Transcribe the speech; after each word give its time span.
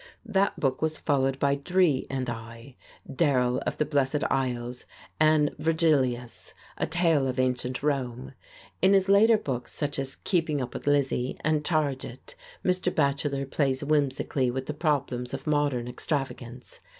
That 0.25 0.59
book 0.59 0.81
was 0.81 0.97
followed 0.97 1.37
by 1.37 1.53
"D'ri 1.53 2.07
and 2.09 2.27
I," 2.27 2.75
"Darrel 3.07 3.59
of 3.67 3.77
the 3.77 3.85
Blessed 3.85 4.23
Isles," 4.31 4.85
and 5.19 5.51
"Vergilius," 5.59 6.55
a 6.75 6.87
tale 6.87 7.27
of 7.27 7.39
ancient 7.39 7.83
Rome. 7.83 8.33
In 8.81 8.93
his 8.93 9.09
later 9.09 9.37
books, 9.37 9.71
such 9.75 9.99
as 9.99 10.15
"Keeping 10.23 10.59
Up 10.59 10.73
With 10.73 10.87
Lizzie" 10.87 11.37
and 11.41 11.63
"Charge 11.63 12.03
It," 12.03 12.33
Mr. 12.65 12.91
Bacheller 12.91 13.45
plays 13.45 13.83
whimsically 13.83 14.49
with 14.49 14.65
the 14.65 14.73
problems 14.73 15.35
of 15.35 15.45
modern 15.45 15.87
extravagance. 15.87 16.79